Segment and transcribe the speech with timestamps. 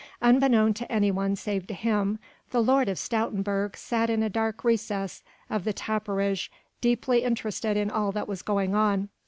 [0.19, 2.17] Unbeknown to anyone save to him,
[2.49, 6.49] the Lord of Stoutenburg sat in a dark recess of the tapperij
[6.81, 9.09] deeply interested in all that was going on.